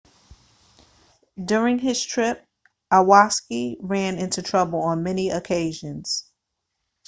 during 1.45 1.77
his 1.77 2.03
trip 2.03 2.43
iwasaki 2.91 3.77
ran 3.81 4.17
into 4.17 4.41
trouble 4.41 4.81
on 4.81 5.03
many 5.03 5.29
occasions 5.29 6.25